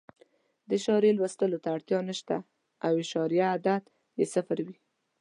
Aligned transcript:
د 0.67 0.69
اعشاریې 0.77 1.11
لوستلو 1.17 1.61
ته 1.63 1.69
اړتیا 1.75 1.99
نه 2.09 2.13
شته 2.19 2.35
او 2.85 2.91
اعشاریه 3.01 3.45
عدد 3.55 3.83
یې 4.19 4.25
صفر 4.33 4.57
وي. 4.65 4.77